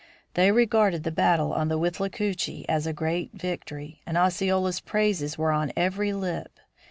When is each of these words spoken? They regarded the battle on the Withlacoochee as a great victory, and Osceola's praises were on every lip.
They 0.33 0.51
regarded 0.51 1.03
the 1.03 1.11
battle 1.11 1.53
on 1.53 1.67
the 1.67 1.77
Withlacoochee 1.77 2.65
as 2.67 2.87
a 2.87 2.91
great 2.91 3.33
victory, 3.33 4.01
and 4.03 4.17
Osceola's 4.17 4.79
praises 4.79 5.37
were 5.37 5.51
on 5.51 5.71
every 5.77 6.11
lip. 6.11 6.59